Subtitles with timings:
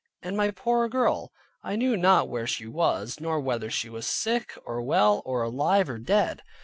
[0.23, 1.31] And my poor girl,
[1.61, 5.91] I knew not where she was, nor whether she was sick, or well, or alive,
[5.91, 6.41] or dead.